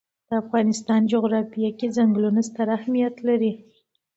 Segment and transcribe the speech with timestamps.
[0.27, 3.51] د افغانستان جغرافیه کې چنګلونه ستر اهمیت لري.